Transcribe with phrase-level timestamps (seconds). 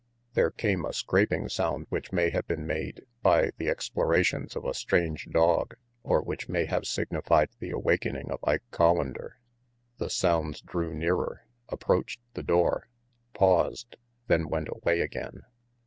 [0.33, 4.73] There came a scraping sound which may have been made by the explorations of a
[4.73, 9.33] strange dog or which may have signified the awakening of Ike Collander.
[9.99, 12.87] The sounds drew nearer, approached the door,
[13.35, 13.95] paused,
[14.25, 15.43] then went away again.